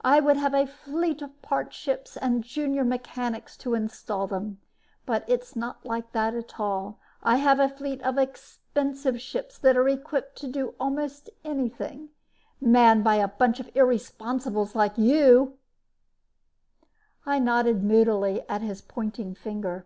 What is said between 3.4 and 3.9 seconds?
to